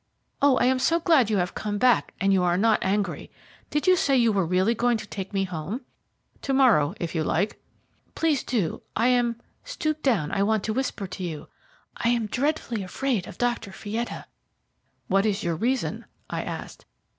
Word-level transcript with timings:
Oh, 0.41 0.57
I 0.57 0.65
am 0.65 0.79
so 0.79 0.99
glad 0.99 1.29
you 1.29 1.37
have 1.37 1.53
come 1.53 1.77
back 1.77 2.11
and 2.19 2.33
you 2.33 2.41
are 2.41 2.57
not 2.57 2.79
angry. 2.81 3.29
Did 3.69 3.85
you 3.85 3.95
say 3.95 4.17
you 4.17 4.31
were 4.31 4.47
really 4.47 4.73
going 4.73 4.97
to 4.97 5.05
take 5.05 5.31
me 5.31 5.43
home?" 5.43 5.81
"To 6.41 6.53
morrow, 6.53 6.95
if 6.99 7.13
you 7.13 7.23
like." 7.23 7.61
"Please 8.15 8.41
do. 8.41 8.81
I 8.95 9.09
am 9.09 9.39
stoop 9.63 10.01
down, 10.01 10.31
I 10.31 10.41
want 10.41 10.63
to 10.63 10.73
whisper 10.73 11.05
to 11.05 11.23
you 11.23 11.49
I 11.97 12.09
am 12.09 12.25
dreadfully 12.25 12.81
afraid 12.81 13.27
of 13.27 13.37
Dr. 13.37 13.71
Fietta." 13.71 14.25
"What 15.07 15.23
is 15.27 15.43
your 15.43 15.55
reason?" 15.55 16.05
I 16.31 16.41
asked. 16.41 16.85